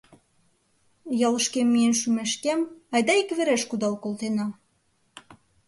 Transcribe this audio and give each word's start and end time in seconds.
—Ялышкем 1.27 1.67
миен 1.73 1.93
шумешкем, 2.01 2.59
айда 2.93 3.13
иквереш 3.21 3.61
кудал 3.69 3.95
колтена. 4.03 4.47